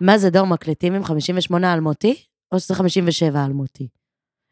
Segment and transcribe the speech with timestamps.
[0.00, 3.88] מה זה, דור, מקליטים עם 58 אלמותי, או שזה 57 אלמותי?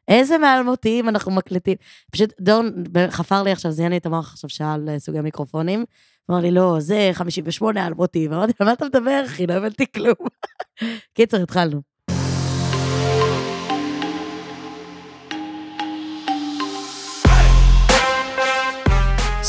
[0.08, 1.76] איזה מאלמותיים אנחנו מקליטים?
[2.12, 2.62] פשוט דור
[3.10, 5.84] חפר לי עכשיו, זיין לי את המוח עכשיו שעה על סוגי מיקרופונים.
[6.30, 8.28] אמר לי, לא, זה 58 אלמותי.
[8.28, 9.46] ואמרתי, על מה אתה מדבר, אחי?
[9.46, 10.14] לא הבנתי כלום.
[11.14, 11.95] קיצר, התחלנו.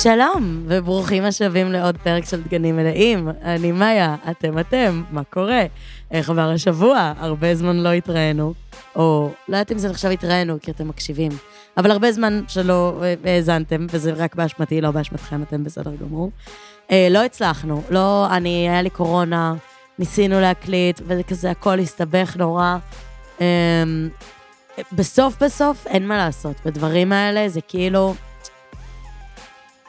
[0.04, 3.29] שלום, וברוכים השבים לעוד פרק של דגנים מלאים.
[3.41, 5.64] אני מאיה, אתם אתם, מה קורה?
[6.11, 7.14] איך עבר השבוע?
[7.18, 8.54] הרבה זמן לא התראינו.
[8.96, 11.32] או, לא יודעת אם זה נחשב התראינו, כי אתם מקשיבים.
[11.78, 16.32] אבל הרבה זמן שלא אה, האזנתם, וזה רק באשמתי, לא באשמתכם, אתם בסדר גמור.
[16.91, 19.54] אה, לא הצלחנו, לא, אני, היה לי קורונה,
[20.00, 22.77] ניסינו להקליט, וזה כזה, הכל הסתבך נורא.
[23.41, 23.83] אה,
[24.91, 28.14] בסוף בסוף אין מה לעשות, בדברים האלה זה כאילו...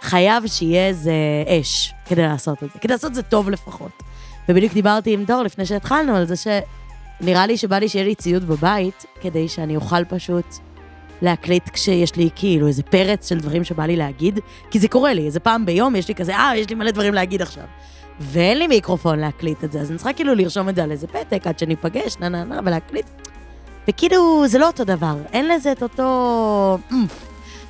[0.03, 1.13] חייב שיהיה איזה
[1.47, 4.03] אש כדי לעשות את זה, כדי לעשות את זה טוב לפחות.
[4.49, 8.45] ובדיוק דיברתי עם דור לפני שהתחלנו על זה שנראה לי שבא לי שיהיה לי ציוד
[8.45, 10.55] בבית, כדי שאני אוכל פשוט
[11.23, 14.41] להקליט כשיש לי כאילו איזה פרץ של דברים שבא לי להגיד,
[14.71, 17.15] כי זה קורה לי, איזה פעם ביום יש לי כזה, אה, יש לי מלא דברים
[17.15, 17.65] להגיד עכשיו.
[18.21, 21.07] ואין לי מיקרופון להקליט את זה, אז אני צריכה כאילו לרשום את זה על איזה
[21.07, 23.07] פתק עד שניפגש, נה נה נה, ולהקליט.
[23.89, 26.79] וכאילו, זה לא אותו דבר, אין לזה את אותו...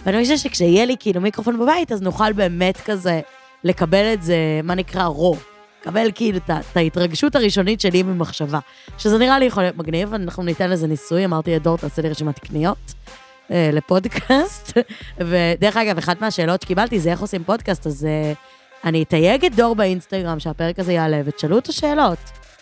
[0.06, 3.20] ואני חושבת שכשיהיה לי כאילו מיקרופון בבית, אז נוכל באמת כזה
[3.64, 5.36] לקבל את זה, מה נקרא, רו.
[5.82, 8.58] לקבל כאילו את ההתרגשות הראשונית שלי ממחשבה.
[8.98, 12.38] שזה נראה לי יכול להיות מגניב, אנחנו ניתן לזה ניסוי, אמרתי לדור, תעשה לי רשימת
[12.38, 12.94] קניות
[13.50, 14.78] אה, לפודקאסט.
[15.28, 18.32] ודרך אגב, אחת מהשאלות שקיבלתי זה איך עושים פודקאסט, אז אה,
[18.84, 22.18] אני אתייג את דור באינסטגרם שהפרק הזה יעלה, ותשאלו אותו שאלות.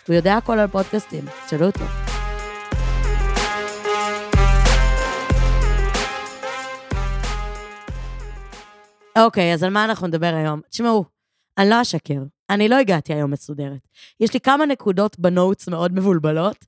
[0.07, 2.16] הוא יודע הכל על פודקאסטים, תשאלו אותו.
[9.25, 10.61] אוקיי, אז על מה אנחנו נדבר היום?
[10.69, 11.05] תשמעו,
[11.57, 13.87] אני לא אשקר, אני לא הגעתי היום מסודרת.
[14.19, 16.65] יש לי כמה נקודות בנוטס מאוד מבולבלות,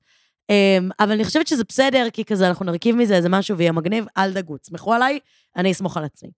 [0.50, 4.04] אמ, אבל אני חושבת שזה בסדר, כי כזה אנחנו נרכיב מזה איזה משהו ויהיה מגניב,
[4.18, 5.18] אל דאגו, תסמכו עליי,
[5.56, 6.30] אני אסמוך על עצמי.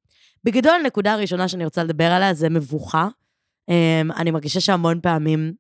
[0.44, 3.08] בגדול, הנקודה הראשונה שאני רוצה לדבר עליה זה מבוכה.
[3.68, 5.52] אמ, אני מרגישה שהמון פעמים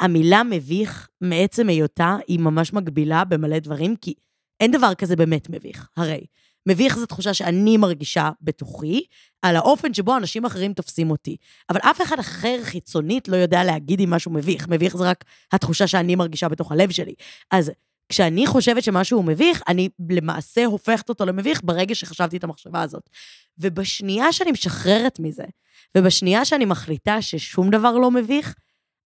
[0.00, 4.14] המילה מביך, מעצם היותה, היא ממש מגבילה במלא דברים, כי
[4.60, 6.26] אין דבר כזה באמת מביך, הרי.
[6.66, 9.04] מביך זו תחושה שאני מרגישה בתוכי,
[9.42, 11.36] על האופן שבו אנשים אחרים תופסים אותי.
[11.70, 14.68] אבל אף אחד אחר חיצונית לא יודע להגיד אם משהו מביך.
[14.68, 17.14] מביך זה רק התחושה שאני מרגישה בתוך הלב שלי.
[17.50, 17.70] אז
[18.08, 23.10] כשאני חושבת שמשהו הוא מביך, אני למעשה הופכת אותו למביך ברגע שחשבתי את המחשבה הזאת.
[23.58, 25.44] ובשנייה שאני משחררת מזה,
[25.96, 28.54] ובשנייה שאני מחליטה ששום דבר לא מביך,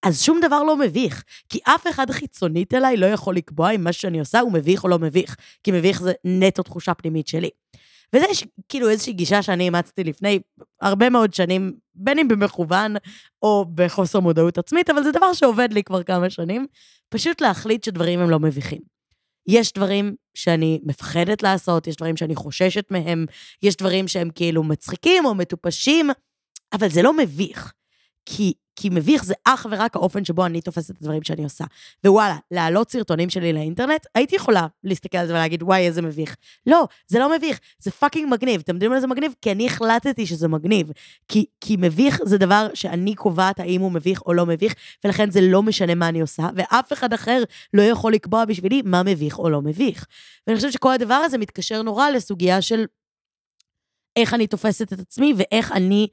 [0.02, 3.92] אז שום דבר לא מביך, כי אף אחד חיצונית אליי לא יכול לקבוע אם מה
[3.92, 7.50] שאני עושה הוא מביך או לא מביך, כי מביך זה נטו תחושה פנימית שלי.
[8.12, 10.38] וזה יש כאילו איזושהי גישה שאני אימצתי לפני
[10.80, 12.94] הרבה מאוד שנים, בין אם במכוון
[13.42, 16.66] או בחוסר מודעות עצמית, אבל זה דבר שעובד לי כבר כמה שנים,
[17.08, 18.80] פשוט להחליט שדברים הם לא מביכים.
[19.48, 23.26] יש דברים שאני מפחדת לעשות, יש דברים שאני חוששת מהם,
[23.62, 26.10] יש דברים שהם כאילו מצחיקים או מטופשים,
[26.72, 27.72] אבל זה לא מביך.
[28.26, 31.64] כי כי מביך זה אך ורק האופן שבו אני תופסת את הדברים שאני עושה.
[32.06, 36.36] ווואלה, להעלות סרטונים שלי לאינטרנט, הייתי יכולה להסתכל על זה ולהגיד, וואי, איזה מביך.
[36.66, 38.60] לא, זה לא מביך, זה פאקינג מגניב.
[38.60, 39.32] אתם יודעים על זה מגניב?
[39.42, 40.92] כי אני החלטתי שזה מגניב.
[41.28, 44.74] כי, כי מביך זה דבר שאני קובעת האם הוא מביך או לא מביך,
[45.04, 47.42] ולכן זה לא משנה מה אני עושה, ואף אחד אחר
[47.74, 50.06] לא יכול לקבוע בשבילי מה מביך או לא מביך.
[50.46, 52.84] ואני חושבת שכל הדבר הזה מתקשר נורא לסוגיה של
[54.16, 56.08] איך אני תופסת את עצמי ואיך אני...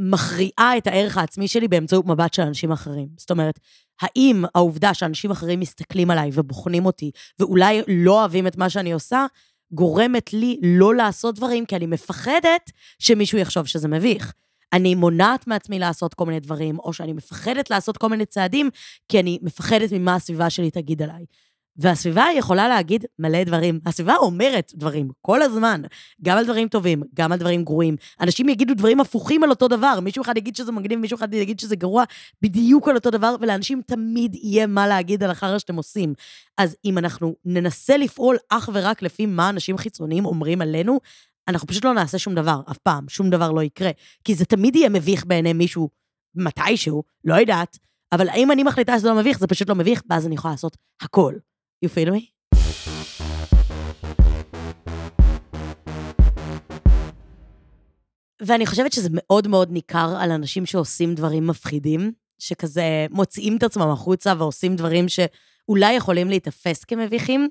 [0.00, 3.08] מכריעה את הערך העצמי שלי באמצעות מבט של אנשים אחרים.
[3.16, 3.60] זאת אומרת,
[4.00, 9.26] האם העובדה שאנשים אחרים מסתכלים עליי ובוחנים אותי, ואולי לא אוהבים את מה שאני עושה,
[9.72, 14.32] גורמת לי לא לעשות דברים, כי אני מפחדת שמישהו יחשוב שזה מביך.
[14.72, 18.70] אני מונעת מעצמי לעשות כל מיני דברים, או שאני מפחדת לעשות כל מיני צעדים,
[19.08, 21.24] כי אני מפחדת ממה הסביבה שלי תגיד עליי.
[21.76, 23.80] והסביבה יכולה להגיד מלא דברים.
[23.86, 25.82] הסביבה אומרת דברים כל הזמן,
[26.22, 27.96] גם על דברים טובים, גם על דברים גרועים.
[28.20, 31.60] אנשים יגידו דברים הפוכים על אותו דבר, מישהו אחד יגיד שזה מגניב, מישהו אחד יגיד
[31.60, 32.04] שזה גרוע,
[32.42, 36.14] בדיוק על אותו דבר, ולאנשים תמיד יהיה מה להגיד על החרא שאתם עושים.
[36.58, 41.00] אז אם אנחנו ננסה לפעול אך ורק לפי מה אנשים חיצוניים אומרים עלינו,
[41.48, 43.90] אנחנו פשוט לא נעשה שום דבר, אף פעם, שום דבר לא יקרה.
[44.24, 45.88] כי זה תמיד יהיה מביך בעיני מישהו,
[46.34, 47.78] מתישהו, לא יודעת,
[48.12, 50.76] אבל אם אני מחליטה שזה לא מביך, זה פשוט לא מביך, ואז אני יכולה לעשות
[51.02, 51.34] הכל.
[51.84, 52.20] You feel me?
[58.42, 63.90] ואני חושבת שזה מאוד מאוד ניכר על אנשים שעושים דברים מפחידים, שכזה מוציאים את עצמם
[63.90, 67.48] החוצה ועושים דברים שאולי יכולים להיתפס כמביכים,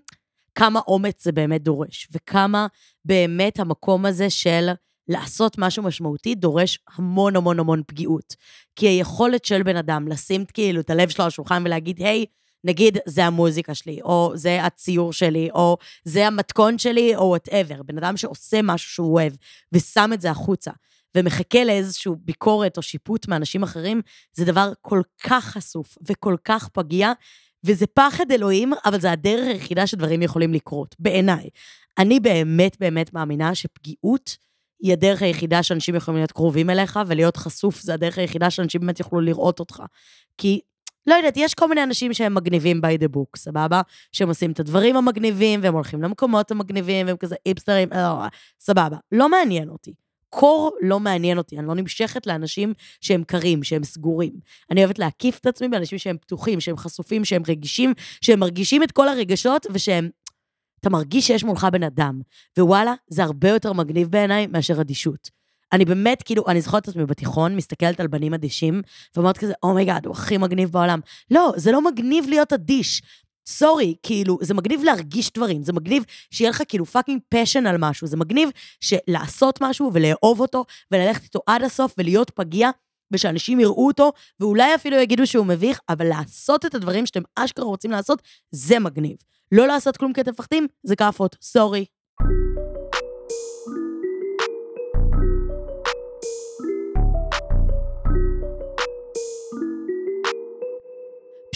[0.56, 2.68] כמה אומץ זה באמת דורש, וכמה
[3.06, 4.70] באמת המקום הזה של
[5.08, 8.36] לעשות משהו משמעותי דורש המון המון המון פגיעות.
[8.76, 12.26] כי היכולת של בן אדם לשים כאילו את הלב שלו על השולחן ולהגיד, היי,
[12.64, 17.84] נגיד, זה המוזיקה שלי, או זה הציור שלי, או זה המתכון שלי, או וואטאבר.
[17.84, 19.34] בן אדם שעושה משהו שהוא אוהב,
[19.72, 20.72] ושם את זה החוצה,
[21.18, 24.02] ומחכה לאיזושהי ביקורת או שיפוט מאנשים אחרים,
[24.34, 27.12] זה דבר כל כך חשוף וכל כך פגיע,
[27.64, 31.50] וזה פחד אלוהים, אבל זה הדרך היחידה שדברים יכולים לקרות, בעיניי.
[31.98, 34.38] אני באמת באמת מאמינה שפגיעות
[34.80, 39.00] היא הדרך היחידה שאנשים יכולים להיות קרובים אליך, ולהיות חשוף זה הדרך היחידה שאנשים באמת
[39.00, 39.84] יוכלו לראות אותך.
[40.38, 40.60] כי
[41.10, 43.82] לא יודעת, יש כל מיני אנשים שהם מגניבים by the book, סבבה?
[44.12, 48.28] שהם עושים את הדברים המגניבים, והם הולכים למקומות המגניבים, והם כזה איפסטרים, אה,
[48.60, 48.98] סבבה.
[49.12, 49.94] לא מעניין אותי.
[50.30, 54.34] קור לא מעניין אותי, אני לא נמשכת לאנשים שהם קרים, שהם סגורים.
[54.72, 58.92] אני אוהבת להקיף את עצמי באנשים שהם פתוחים, שהם חשופים, שהם רגישים, שהם מרגישים את
[58.92, 60.10] כל הרגשות, ושהם...
[60.80, 62.22] אתה מרגיש שיש מולך בן אדם.
[62.60, 65.39] ווואלה, זה הרבה יותר מגניב בעיניי מאשר אדישות.
[65.74, 68.82] אני באמת, כאילו, אני זוכרת את עצמי בתיכון, מסתכלת על בנים אדישים,
[69.16, 71.00] ואומרת כזה, oh my god, oh הוא הכי מגניב בעולם.
[71.32, 73.02] לא, זה לא מגניב להיות אדיש.
[73.48, 78.08] sorry, כאילו, זה מגניב להרגיש דברים, זה מגניב שיהיה לך כאילו fucking passion על משהו,
[78.08, 78.50] זה מגניב
[79.08, 82.70] לעשות משהו ולאהוב אותו, וללכת איתו עד הסוף ולהיות פגיע,
[83.14, 87.92] ושאנשים יראו אותו, ואולי אפילו יגידו שהוא מביך, אבל לעשות את הדברים שאתם אשכרה רוצים
[87.92, 89.18] לעשות, זה מגניב.
[89.52, 91.86] לא לעשות כלום כי אתם מפחדים, זה כאפות, sorry.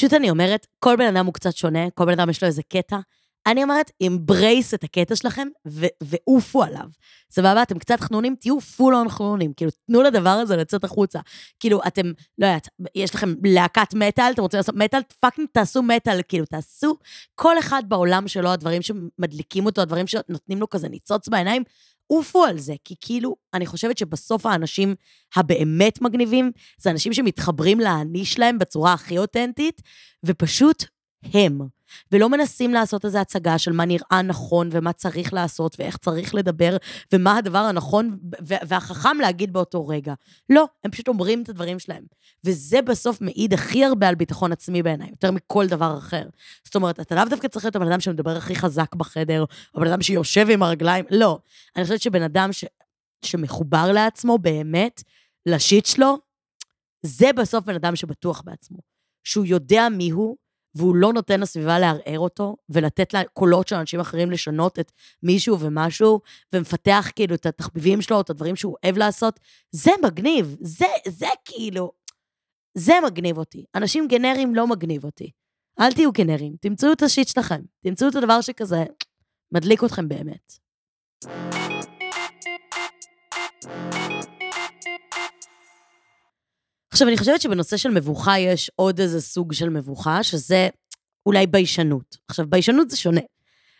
[0.03, 2.61] פשוט אני אומרת, כל בן אדם הוא קצת שונה, כל בן אדם יש לו איזה
[2.63, 2.97] קטע.
[3.47, 6.85] אני אומרת, embrace את הקטע שלכם ו- ועופו עליו.
[7.31, 7.63] סבבה?
[7.63, 9.53] אתם קצת חנונים, תהיו full on חנונים.
[9.53, 11.19] כאילו, תנו לדבר הזה לצאת החוצה.
[11.59, 16.21] כאילו, אתם, לא יודעת, יש לכם להקת מטאל, אתם רוצים לעשות מטאל, fucking תעשו מטאל,
[16.27, 16.97] כאילו, תעשו
[17.35, 21.63] כל אחד בעולם שלו, הדברים שמדליקים אותו, הדברים שנותנים לו כזה ניצוץ בעיניים,
[22.17, 24.95] עופו על זה, כי כאילו, אני חושבת שבסוף האנשים
[25.35, 26.51] הבאמת מגניבים,
[26.81, 29.81] זה אנשים שמתחברים לאני שלהם בצורה הכי אותנטית,
[30.25, 30.83] ופשוט
[31.33, 31.61] הם.
[32.11, 36.77] ולא מנסים לעשות איזו הצגה של מה נראה נכון ומה צריך לעשות ואיך צריך לדבר
[37.13, 40.13] ומה הדבר הנכון והחכם להגיד באותו רגע.
[40.49, 42.03] לא, הם פשוט אומרים את הדברים שלהם.
[42.43, 46.23] וזה בסוף מעיד הכי הרבה על ביטחון עצמי בעיניי, יותר מכל דבר אחר.
[46.63, 49.87] זאת אומרת, אתה לאו דווקא צריך להיות הבן אדם שמדבר הכי חזק בחדר, או בן
[49.87, 51.39] אדם שיושב עם הרגליים, לא.
[51.75, 52.65] אני חושבת שבן אדם ש...
[53.25, 55.03] שמחובר לעצמו באמת,
[55.45, 56.17] לשיט שלו,
[57.01, 58.77] זה בסוף בן אדם שבטוח בעצמו.
[59.23, 60.37] שהוא יודע מי הוא,
[60.75, 64.91] והוא לא נותן לסביבה לערער אותו, ולתת לה קולות של אנשים אחרים לשנות את
[65.23, 66.19] מישהו ומשהו,
[66.53, 69.39] ומפתח כאילו את התחביבים שלו, את הדברים שהוא אוהב לעשות,
[69.71, 71.91] זה מגניב, זה, זה כאילו,
[72.77, 73.65] זה מגניב אותי.
[73.75, 75.31] אנשים גנריים לא מגניב אותי.
[75.79, 78.83] אל תהיו גנריים, תמצאו את השיט שלכם, תמצאו את הדבר שכזה
[79.51, 80.53] מדליק אתכם באמת.
[86.93, 90.69] עכשיו, אני חושבת שבנושא של מבוכה יש עוד איזה סוג של מבוכה, שזה
[91.25, 92.17] אולי ביישנות.
[92.27, 93.21] עכשיו, ביישנות זה שונה.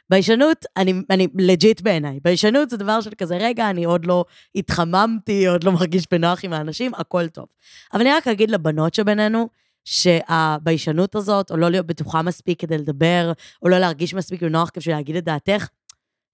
[0.10, 2.20] ביישנות, אני, אני לג'יט בעיניי.
[2.24, 4.26] ביישנות זה דבר של כזה, רגע, אני עוד לא
[4.56, 7.46] התחממתי, עוד לא מרגיש בנוח עם האנשים, הכל טוב.
[7.94, 9.50] אבל אני רק אגיד לבנות שבינינו,
[9.86, 13.32] שהביישנות הזאת, או לא להיות בטוחה מספיק כדי לדבר,
[13.62, 15.68] או לא להרגיש מספיק בנוח כדי להגיד את דעתך,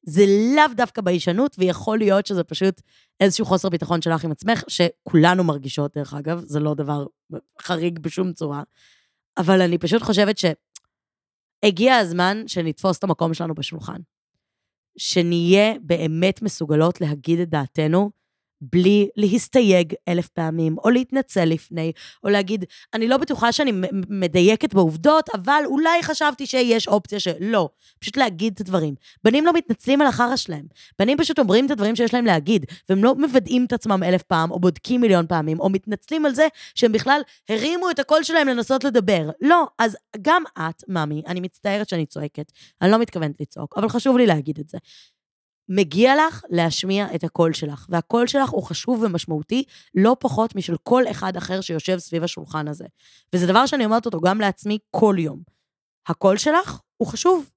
[0.10, 0.26] זה
[0.56, 2.82] לאו דווקא ביישנות, ויכול להיות שזה פשוט
[3.20, 7.06] איזשהו חוסר ביטחון שלך עם עצמך, שכולנו מרגישות, דרך אגב, זה לא דבר
[7.62, 8.64] חריג בשום צורה.
[9.38, 14.02] אבל אני פשוט חושבת שהגיע הזמן שנתפוס את המקום שלנו בשולחן.
[14.98, 18.12] שנהיה באמת מסוגלות להגיד את דעתנו,
[18.62, 21.92] בלי להסתייג אלף פעמים, או להתנצל לפני,
[22.24, 23.72] או להגיד, אני לא בטוחה שאני
[24.10, 27.70] מדייקת בעובדות, אבל אולי חשבתי שיש אופציה שלא.
[28.00, 28.96] פשוט להגיד את הדברים.
[29.24, 30.66] בנים לא מתנצלים על החרא שלהם.
[31.00, 34.52] בנים פשוט אומרים את הדברים שיש להם להגיד, והם לא מוודאים את עצמם אלף פעם,
[34.52, 38.84] או בודקים מיליון פעמים, או מתנצלים על זה שהם בכלל הרימו את הקול שלהם לנסות
[38.84, 39.30] לדבר.
[39.42, 42.52] לא, אז גם את, ממי, אני מצטערת שאני צועקת,
[42.82, 44.78] אני לא מתכוונת לצעוק, אבל חשוב לי להגיד את זה.
[45.70, 49.64] מגיע לך להשמיע את הקול שלך, והקול שלך הוא חשוב ומשמעותי
[49.96, 52.86] לא פחות משל כל אחד אחר שיושב סביב השולחן הזה.
[53.34, 55.42] וזה דבר שאני אומרת אותו גם לעצמי כל יום.
[56.08, 57.50] הקול שלך הוא חשוב.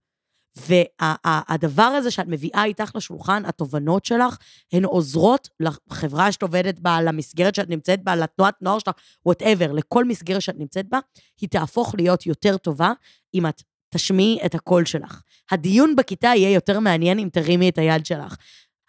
[0.57, 4.37] והדבר הזה שאת מביאה איתך לשולחן, התובנות שלך,
[4.73, 8.95] הן עוזרות לחברה שאת עובדת בה, למסגרת שאת נמצאת בה, לתנועת נוער שלך,
[9.27, 10.99] whatever, לכל מסגרת שאת נמצאת בה,
[11.41, 12.93] היא תהפוך להיות יותר טובה
[13.35, 15.23] אם את תשמיעי את הקול שלך.
[15.51, 18.37] הדיון בכיתה יהיה יותר מעניין אם תרימי את היד שלך.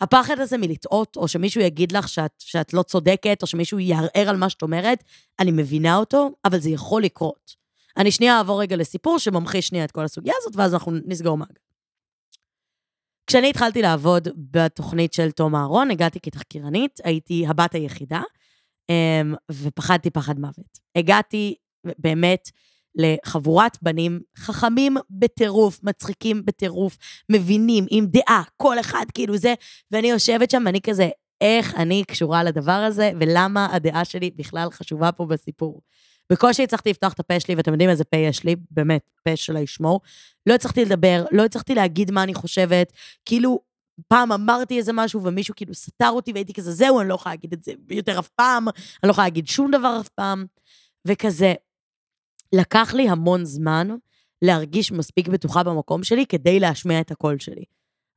[0.01, 4.37] הפחד הזה מלטעות, או שמישהו יגיד לך שאת, שאת לא צודקת, או שמישהו יערער על
[4.37, 5.03] מה שאת אומרת,
[5.39, 7.55] אני מבינה אותו, אבל זה יכול לקרות.
[7.97, 11.53] אני שנייה אעבור רגע לסיפור שממחיש שנייה את כל הסוגיה הזאת, ואז אנחנו נסגור מעגל.
[13.27, 18.21] כשאני התחלתי לעבוד בתוכנית של תום אהרון, הגעתי כתחקירנית, הייתי הבת היחידה,
[18.89, 20.79] אמ, ופחדתי פחד מוות.
[20.95, 21.55] הגעתי
[21.99, 22.49] באמת
[22.95, 26.97] לחבורת בנים חכמים בטירוף, מצחיקים בטירוף,
[27.31, 29.53] מבינים, עם דעה, כל אחד כאילו זה,
[29.91, 31.09] ואני יושבת שם ואני כזה,
[31.41, 35.81] איך אני קשורה לדבר הזה, ולמה הדעה שלי בכלל חשובה פה בסיפור.
[36.31, 39.55] בקושי הצלחתי לפתוח את הפה שלי, ואתם יודעים איזה פה יש לי, באמת, פה של
[39.55, 40.01] הישמור.
[40.45, 42.93] לא הצלחתי לדבר, לא הצלחתי להגיד מה אני חושבת,
[43.25, 43.59] כאילו,
[44.07, 47.53] פעם אמרתי איזה משהו ומישהו כאילו סתר אותי והייתי כזה, זהו, אני לא יכולה להגיד
[47.53, 48.75] את זה יותר אף פעם, אני
[49.07, 50.45] לא יכולה להגיד שום דבר אף פעם.
[51.07, 51.53] וכזה,
[52.53, 53.87] לקח לי המון זמן
[54.41, 57.63] להרגיש מספיק בטוחה במקום שלי כדי להשמיע את הקול שלי.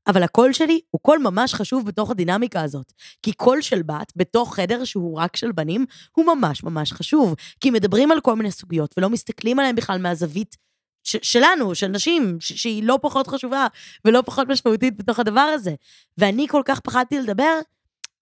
[0.06, 2.92] אבל הקול שלי הוא קול ממש חשוב בתוך הדינמיקה הזאת.
[3.22, 7.34] כי קול של בת, בתוך חדר שהוא רק של בנים, הוא ממש ממש חשוב.
[7.60, 10.56] כי מדברים על כל מיני סוגיות ולא מסתכלים עליהם בכלל מהזווית
[11.04, 13.66] ש- שלנו, של נשים, ש- שהיא לא פחות חשובה
[14.04, 15.74] ולא פחות משמעותית בתוך הדבר הזה.
[16.18, 17.58] ואני כל כך פחדתי לדבר,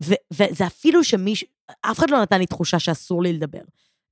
[0.03, 1.49] ו- וזה אפילו שמישהו,
[1.81, 3.63] אף אחד לא נתן לי תחושה שאסור לי לדבר.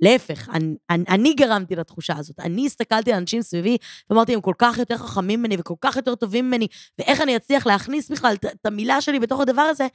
[0.02, 2.40] להפך, אני, אני, אני גרמתי לתחושה הזאת.
[2.40, 3.76] אני הסתכלתי על אנשים סביבי
[4.11, 6.66] ואמרתי, הם כל כך יותר חכמים ממני וכל כך יותר טובים ממני,
[6.99, 9.87] ואיך אני אצליח להכניס בכלל את המילה שלי בתוך הדבר הזה.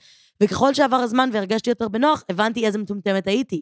[0.43, 3.61] וככל שעבר הזמן והרגשתי יותר בנוח, הבנתי איזה מטומטמת הייתי.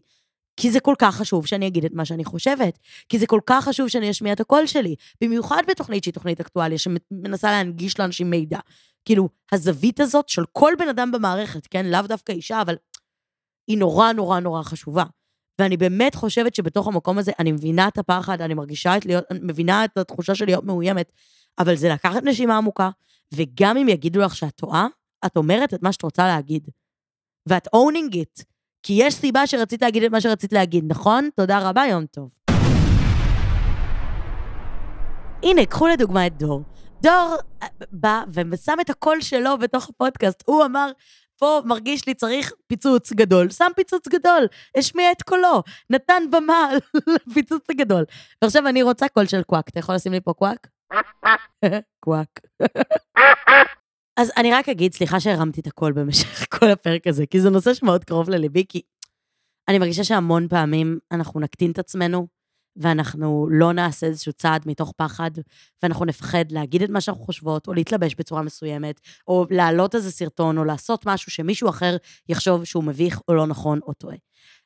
[0.58, 2.80] כי זה כל כך חשוב שאני אגיד את מה שאני חושבת.
[3.10, 4.96] כי זה כל כך חשוב שאני אשמיע את הקול שלי.
[5.22, 8.60] במיוחד בתוכנית שהיא תוכנית אקטואליה, שמנסה להנגיש לאנשים מידע.
[9.06, 11.86] כאילו, הזווית הזאת של כל בן אדם במערכת, כן?
[11.86, 12.76] לאו דווקא אישה, אבל
[13.68, 15.04] היא נורא נורא נורא חשובה.
[15.60, 19.40] ואני באמת חושבת שבתוך המקום הזה, אני מבינה את הפחד, אני מרגישה את להיות, אני
[19.44, 21.12] מבינה את התחושה של להיות מאוימת,
[21.60, 22.90] אבל זה לקחת נשימה עמוקה,
[23.34, 24.88] וגם אם יגידו לך שאת טועה,
[25.26, 26.70] את אומרת את מה שאת רוצה להגיד.
[27.46, 28.44] ואת owning it.
[28.84, 31.30] כי יש סיבה שרצית להגיד את מה שרצית להגיד, נכון?
[31.36, 32.30] תודה רבה, יום טוב.
[35.44, 36.64] הנה, קחו לדוגמה את דור.
[37.02, 40.44] דור אה, בא ושם את הקול שלו בתוך הפודקאסט.
[40.46, 40.92] הוא אמר,
[41.40, 46.70] פה מרגיש לי צריך פיצוץ גדול, שם פיצוץ גדול, השמיע את קולו, נתן במה
[47.28, 48.04] לפיצוץ הגדול.
[48.42, 50.68] ועכשיו אני רוצה קול של קוואק, אתה יכול לשים לי פה קוואק?
[52.04, 52.40] קוואק.
[54.20, 57.74] אז אני רק אגיד, סליחה שהרמתי את הקול במשך כל הפרק הזה, כי זה נושא
[57.74, 58.82] שמאוד קרוב לליבי, כי
[59.68, 62.28] אני מרגישה שהמון פעמים אנחנו נקטין את עצמנו,
[62.76, 65.32] ואנחנו לא נעשה איזשהו צעד מתוך פחד,
[65.84, 70.58] ואנחנו נפחד להגיד את מה שאנחנו חושבות, או להתלבש בצורה מסוימת, או להעלות איזה סרטון,
[70.58, 71.98] או לעשות משהו שמישהו אחר
[72.30, 74.16] יחשוב שהוא מביך, או לא נכון, או טועה.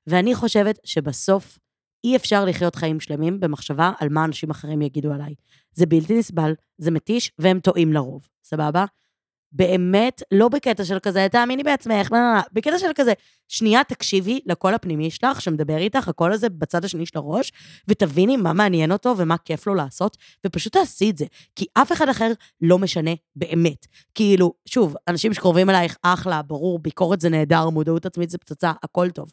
[0.08, 1.60] ואני חושבת שבסוף
[2.04, 5.36] אי אפשר לחיות חיים שלמים במחשבה על מה אנשים אחרים יגידו עליי.
[5.74, 8.86] זה בלתי נסבל, זה מתיש, והם טועים לרוב, סבבה?
[9.51, 13.13] באמת, לא בקטע של כזה, תאמיני בעצמך, לא, לא, לא, בקטע של כזה,
[13.48, 17.51] שנייה תקשיבי לקול הפנימי שלך שמדבר איתך, הקול הזה בצד השני של הראש,
[17.88, 21.25] ותביני מה מעניין אותו ומה כיף לו לעשות, ופשוט תעשי את זה.
[21.56, 23.88] כי אף אחד אחר לא משנה באמת.
[24.15, 29.10] כאילו, שוב, אנשים שקרובים אלייך, אחלה, ברור, ביקורת זה נהדר, מודעות עצמית זה פצצה, הכל
[29.10, 29.32] טוב.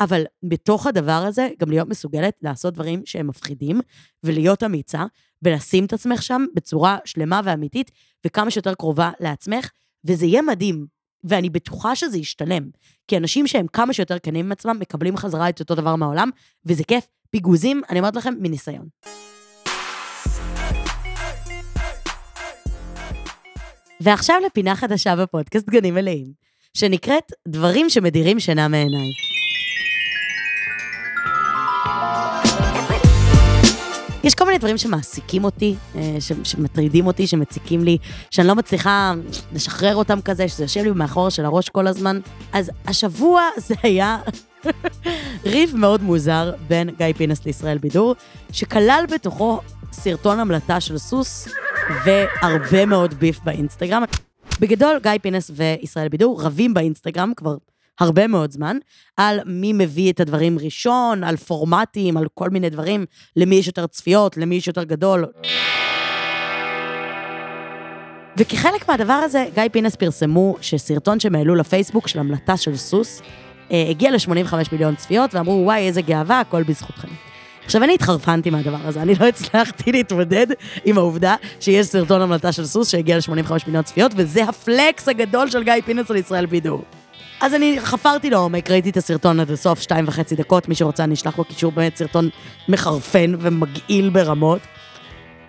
[0.00, 3.80] אבל בתוך הדבר הזה, גם להיות מסוגלת לעשות דברים שהם מפחידים,
[4.24, 5.04] ולהיות אמיצה,
[5.42, 7.90] ולשים את עצמך שם בצורה שלמה ואמיתית,
[8.26, 9.70] וכמה שיותר קרובה לעצמך,
[10.04, 10.86] וזה יהיה מדהים.
[11.24, 12.62] ואני בטוחה שזה ישתלם.
[13.08, 16.30] כי אנשים שהם כמה שיותר כנים עם עצמם, מקבלים חזרה את אותו דבר מהעולם,
[16.66, 17.06] וזה כיף.
[17.30, 18.88] פיגוזים, אני אומרת לכם, מניסיון.
[24.00, 26.26] ועכשיו לפינה חדשה בפודקאסט גנים מלאים,
[26.74, 29.33] שנקראת דברים שמדירים שינה מעיניי.
[34.24, 37.98] יש כל מיני דברים שמעסיקים אותי, אה, שמטרידים אותי, שמציקים לי,
[38.30, 39.14] שאני לא מצליחה
[39.52, 42.20] לשחרר אותם כזה, שזה יושב לי מאחור של הראש כל הזמן.
[42.52, 44.18] אז השבוע זה היה
[45.44, 48.14] ריב מאוד מוזר בין גיא פינס לישראל בידור,
[48.52, 49.60] שכלל בתוכו
[49.92, 51.48] סרטון המלטה של סוס
[52.04, 54.02] והרבה מאוד ביף באינסטגרם.
[54.60, 57.56] בגדול, גיא פינס וישראל בידור רבים באינסטגרם כבר
[58.00, 58.76] הרבה מאוד זמן,
[59.16, 63.86] על מי מביא את הדברים ראשון, על פורמטים, על כל מיני דברים, למי יש יותר
[63.86, 65.24] צפיות, למי יש יותר גדול.
[68.36, 73.22] וכחלק מהדבר הזה, גיא פינס פרסמו שסרטון שהם העלו לפייסבוק של המלטה של סוס,
[73.72, 77.08] אה, הגיע ל-85 מיליון צפיות, ואמרו, וואי, איזה גאווה, הכל בזכותכם.
[77.64, 80.46] עכשיו, אני התחרפנתי מהדבר הזה, אני לא הצלחתי להתמודד
[80.84, 85.62] עם העובדה שיש סרטון המלטה של סוס שהגיע ל-85 מיליון צפיות, וזה הפלקס הגדול של
[85.62, 86.82] גיא פינס על ישראל בידור.
[87.40, 91.14] אז אני חפרתי לעומק, ראיתי את הסרטון עד הסוף, שתיים וחצי דקות, מי שרוצה אני
[91.14, 92.28] אשלח לו קישור, באמת סרטון
[92.68, 94.60] מחרפן ומגעיל ברמות.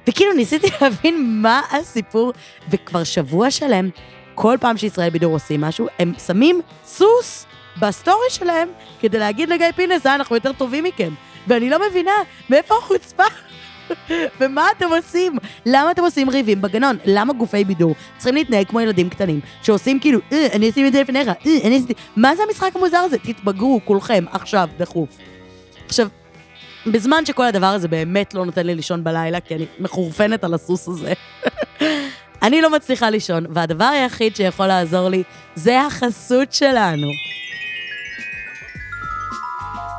[0.07, 2.33] וכאילו ניסיתי להבין מה הסיפור,
[2.69, 3.89] וכבר שבוע שלם,
[4.35, 7.45] כל פעם שישראל בידור עושים משהו, הם שמים סוס
[7.79, 11.13] בסטורי שלהם כדי להגיד לגיא פינס, אה, אנחנו יותר טובים מכם.
[11.47, 12.11] ואני לא מבינה
[12.49, 13.23] מאיפה החוצפה
[14.39, 15.37] ומה אתם עושים?
[15.65, 16.97] למה אתם עושים ריבים בגנון?
[17.05, 21.01] למה גופי בידור צריכים להתנהג כמו ילדים קטנים, שעושים כאילו, אה, אני עשיתי את זה
[21.01, 21.93] לפניך, אה, אני עשיתי...
[22.15, 23.17] מה זה המשחק המוזר הזה?
[23.17, 25.09] תתבגרו כולכם, עכשיו, דחוף.
[25.85, 26.07] עכשיו,
[26.87, 30.87] בזמן שכל הדבר הזה באמת לא נותן לי לישון בלילה, כי אני מחורפנת על הסוס
[30.87, 31.13] הזה,
[32.45, 35.23] אני לא מצליחה לישון, והדבר היחיד שיכול לעזור לי
[35.55, 37.07] זה החסות שלנו.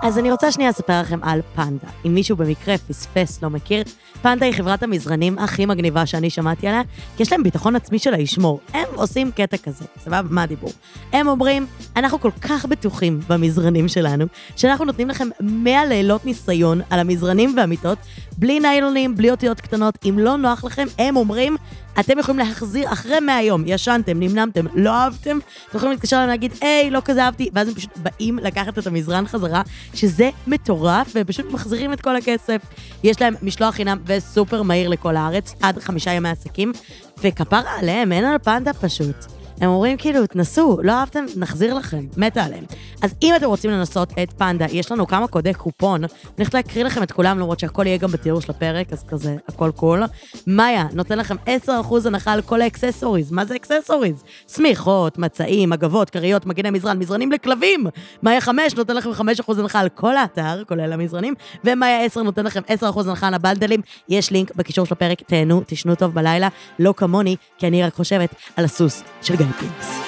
[0.03, 1.89] אז אני רוצה שנייה לספר לכם על פנדה.
[2.07, 3.85] אם מישהו במקרה פספס, לא מכיר,
[4.23, 6.83] פנדה היא חברת המזרנים הכי מגניבה שאני שמעתי עליה,
[7.17, 8.61] כי יש להם ביטחון עצמי של הישמור.
[8.75, 10.29] הם עושים קטע כזה, סבבה?
[10.31, 10.73] מה הדיבור?
[11.13, 17.01] הם אומרים, אנחנו כל כך בטוחים במזרנים שלנו, שאנחנו נותנים לכם 100 לילות ניסיון על
[17.01, 17.99] המזרנים והמיטות,
[18.39, 19.99] בלי ניילונים, בלי אותיות קטנות.
[20.09, 21.57] אם לא נוח לכם, הם אומרים,
[22.01, 26.53] אתם יכולים להחזיר אחרי 100 יום, ישנתם, נמנמתם, לא אהבתם, אתם יכולים להתקשר אליהם ולהגיד,
[26.61, 29.63] היי, לא כזה אהבתי, ואז הם פשוט באים לקחת את המזרן חזרה,
[29.95, 32.63] שזה מטורף, והם פשוט מחזירים את כל הכסף.
[33.03, 36.73] יש להם משלוח חינם וסופר מהיר לכל הארץ, עד חמישה ימי עסקים,
[37.19, 39.36] וכפרה עליהם, אין על פנדה פשוט.
[39.61, 42.65] הם אומרים כאילו, תנסו, לא אהבתם, נחזיר לכם, מתה עליהם.
[43.03, 46.85] אז אם אתם רוצים לנסות את פנדה, יש לנו כמה קודי קופון, אני הולכת להקריא
[46.85, 50.03] לכם את כולם, למרות שהכל יהיה גם בתיאור של הפרק, אז כזה, הכל cool.
[50.47, 51.37] מאיה, נותן לכם
[51.67, 51.71] 10%
[52.07, 53.33] הנחה על כל ה accessories.
[53.33, 54.25] מה זה accessories?
[54.49, 57.87] שמיכות, מצעים, מגבות, כריות, מגיני מזרן, מזרנים לכלבים.
[58.23, 61.35] מאיה 5 נותן לכם 5% הנחה על כל האתר, כולל המזרנים,
[61.65, 63.81] ומאיה 10 נותן לכם 10% הנחה על ה bundle ים.
[64.09, 66.49] יש לינק בקישור של הפרק, תהנו, תשנו טוב בלילה,
[66.79, 70.07] לא כמוני, כי אני רק חושבת על הסוס של גיא פינס.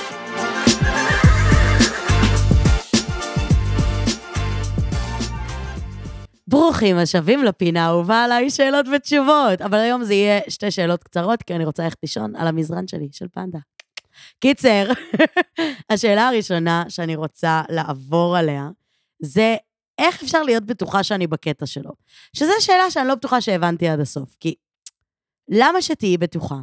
[6.48, 9.60] ברוכים השבים לפינה האהובה עליי, שאלות ותשובות.
[9.60, 13.08] אבל היום זה יהיה שתי שאלות קצרות, כי אני רוצה ללכת לישון על המזרן שלי,
[13.12, 13.58] של פנדה.
[14.40, 14.88] קיצר,
[15.90, 18.68] השאלה הראשונה שאני רוצה לעבור עליה,
[19.22, 19.56] זה
[19.98, 21.90] איך אפשר להיות בטוחה שאני בקטע שלו?
[22.32, 24.54] שזו שאלה שאני לא בטוחה שהבנתי עד הסוף, כי
[25.48, 26.58] למה שתהיי בטוחה,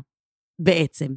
[0.59, 1.07] בעצם?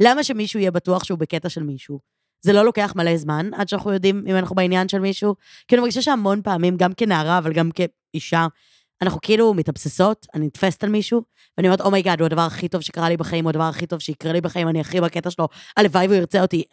[0.00, 1.98] למה שמישהו יהיה בטוח שהוא בקטע של מישהו?
[2.40, 5.34] זה לא לוקח מלא זמן עד שאנחנו יודעים אם אנחנו בעניין של מישהו.
[5.68, 8.46] כי אני מרגישה שהמון פעמים, גם כנערה, אבל גם כאישה,
[9.02, 11.22] אנחנו כאילו מתאבססות, אני נתפסת על מישהו,
[11.58, 13.86] ואני אומרת, oh my god, הוא הדבר הכי טוב שקרה לי בחיים, הוא הדבר הכי
[13.86, 16.64] טוב שיקרה לי בחיים, אני הכי בקטע שלו, הלוואי והוא ירצה אותי,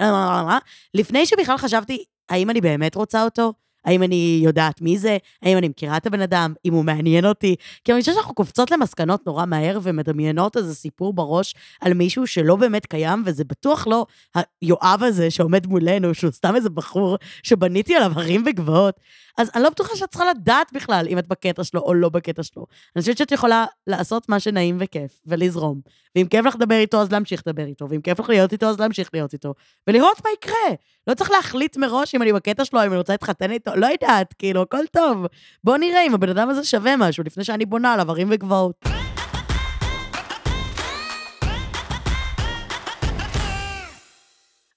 [0.94, 3.54] לפני שבכלל חשבתי, האם אני באמת רוצה אותו?
[3.86, 5.18] האם אני יודעת מי זה?
[5.42, 6.54] האם אני מכירה את הבן אדם?
[6.66, 7.56] אם הוא מעניין אותי?
[7.84, 12.56] כי אני חושבת שאנחנו קופצות למסקנות נורא מהר ומדמיינות איזה סיפור בראש על מישהו שלא
[12.56, 18.12] באמת קיים, וזה בטוח לא היואב הזה שעומד מולנו, שהוא סתם איזה בחור שבניתי עליו
[18.16, 19.00] הרים וגבעות.
[19.38, 22.44] אז אני לא בטוחה שאת צריכה לדעת בכלל אם את בקטע שלו או לא בקטע
[22.44, 22.66] שלו.
[22.96, 25.82] אני חושבת שאת יכולה לעשות מה שנעים וכיף, ולזרום.
[26.16, 28.80] ואם כיף לך לדבר איתו, אז להמשיך לדבר איתו, ואם כיף לך להיות איתו, אז
[28.80, 29.54] להמשיך להיות איתו.
[29.88, 30.76] ולראות מה יקרה.
[31.08, 34.34] לא צריך להחליט מראש אם אני בקטע שלו, אם אני רוצה להתחתן איתו, לא יודעת,
[34.34, 35.26] כאילו, הכל טוב.
[35.64, 38.86] בוא נראה אם הבן אדם הזה שווה משהו, לפני שאני בונה עליו הרים וגבעות.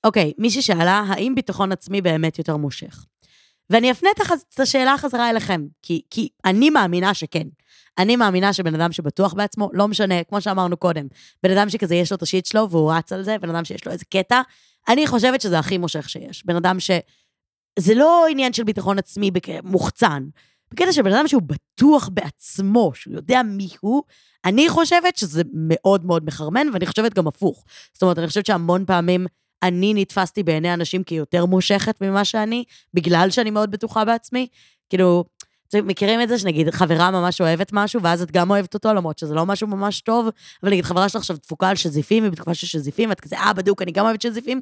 [0.05, 3.05] אוקיי, okay, מישהי שאלה, האם ביטחון עצמי באמת יותר מושך?
[3.71, 4.11] ואני אפנה
[4.55, 7.47] את השאלה חזרה אליכם, כי, כי אני מאמינה שכן.
[7.99, 11.07] אני מאמינה שבן אדם שבטוח בעצמו, לא משנה, כמו שאמרנו קודם,
[11.43, 13.87] בן אדם שכזה יש לו את השיט שלו והוא רץ על זה, בן אדם שיש
[13.87, 14.41] לו איזה קטע,
[14.89, 16.47] אני חושבת שזה הכי מושך שיש.
[16.47, 16.91] בן אדם ש...
[17.79, 19.31] זה לא עניין של ביטחון עצמי
[19.65, 20.25] מוחצן.
[20.71, 24.03] בקטע של בן אדם שהוא בטוח בעצמו, שהוא יודע מי הוא,
[24.45, 27.65] אני חושבת שזה מאוד מאוד מחרמן, ואני חושבת גם הפוך.
[27.93, 29.27] זאת אומרת, אני חושבת שהמון פעמים
[29.65, 34.47] אני נתפסתי בעיני אנשים כיותר מושכת ממה שאני, בגלל שאני מאוד בטוחה בעצמי.
[34.91, 35.25] כאילו,
[35.75, 39.35] מכירים את זה שנגיד חברה ממש אוהבת משהו, ואז את גם אוהבת אותו, למרות שזה
[39.35, 40.29] לא משהו ממש טוב,
[40.63, 43.53] אבל נגיד חברה שלך עכשיו דפוקה על שזיפים, היא בתקופה של שזיפים, ואת כזה, אה,
[43.53, 44.61] בדיוק, אני גם אוהבת שזיפים.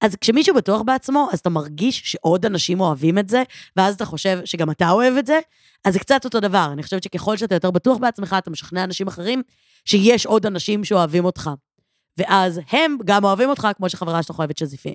[0.00, 3.42] אז כשמישהו בטוח בעצמו, אז אתה מרגיש שעוד אנשים אוהבים את זה,
[3.76, 5.40] ואז אתה חושב שגם אתה אוהב את זה,
[5.84, 6.68] אז זה קצת אותו דבר.
[6.72, 9.42] אני חושבת שככל שאתה יותר בטוח בעצמך, אתה משכנע אנשים אחרים
[9.84, 11.50] שיש עוד אנשים שאוהבים אותך.
[12.18, 14.94] ואז הם גם אוהבים אותך כמו שחברה שלך אוהבת שזיפים.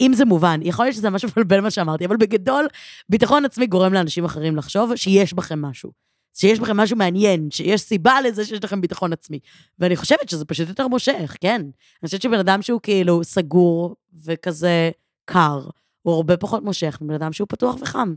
[0.00, 2.66] אם זה מובן, יכול להיות שזה משהו מבלבל מה שאמרתי, אבל בגדול,
[3.08, 5.90] ביטחון עצמי גורם לאנשים אחרים לחשוב שיש בכם משהו.
[6.34, 9.38] שיש בכם משהו מעניין, שיש סיבה לזה שיש לכם ביטחון עצמי.
[9.78, 11.60] ואני חושבת שזה פשוט יותר מושך, כן.
[11.60, 14.90] אני חושבת שבן אדם שהוא כאילו סגור וכזה
[15.24, 15.60] קר,
[16.02, 18.14] הוא הרבה פחות מושך מבן אדם שהוא פתוח וחם.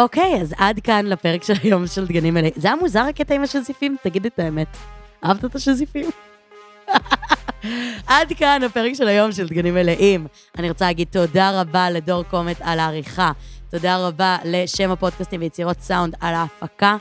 [0.00, 2.52] אוקיי, אז עד כאן לפרק של היום של דגנים מלאים.
[2.56, 3.96] זה היה מוזר הקטע עם השזיפים?
[4.02, 4.76] תגיד את האמת.
[5.24, 6.10] אהבת את השזיפים?
[8.06, 10.26] עד כאן הפרק של היום של דגנים מלאים.
[10.58, 13.32] אני רוצה להגיד תודה רבה לדור קומט על העריכה.
[13.70, 16.96] תודה רבה לשם הפודקאסטים ויצירות סאונד על ההפקה.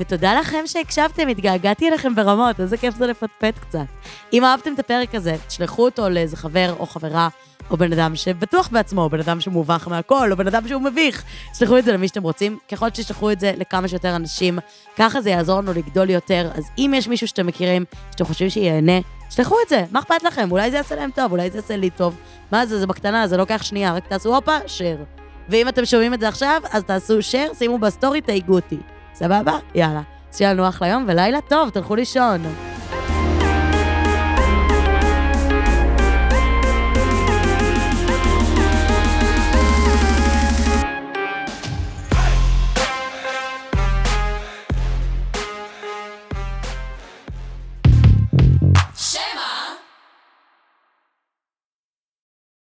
[0.00, 3.84] ותודה לכם שהקשבתם, התגעגעתי אליכם ברמות, איזה כיף זה לפטפט קצת.
[4.32, 7.28] אם אהבתם את הפרק הזה, תשלחו אותו לאיזה חבר או חברה
[7.70, 11.24] או בן אדם שבטוח בעצמו, או בן אדם שמובך מהכל, או בן אדם שהוא מביך.
[11.52, 12.58] תשלחו את זה למי שאתם רוצים.
[12.70, 14.58] ככל שתשלחו את זה לכמה שיותר אנשים,
[14.96, 16.50] ככה זה יעזור לנו לגדול יותר.
[16.54, 20.50] אז אם יש מישהו שאתם מכירים, שאתם חושבים שיהנה, תשלחו את זה, מה אכפת לכם?
[20.50, 22.16] אולי זה יעשה להם טוב, אולי זה יעשה לי טוב.
[22.52, 25.13] מה זה, זה בקטנה, זה לוקח שנייה, רק תעשו הופה, share.
[25.48, 28.78] ואם אתם שומעים את זה עכשיו, אז תעשו share, שימו בסטורי, תהיגו אותי.
[29.14, 29.58] סבבה?
[29.74, 30.02] יאללה.
[30.32, 32.73] שיהיה לנו אחלה יום ולילה טוב, תלכו לישון.